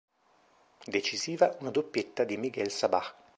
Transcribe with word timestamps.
Decisiva 0.87 1.55
una 1.59 1.69
doppietta 1.69 2.23
di 2.23 2.35
Miguel 2.35 2.71
Sabah. 2.71 3.05